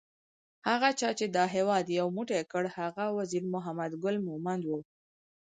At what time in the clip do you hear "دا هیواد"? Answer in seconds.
1.35-1.85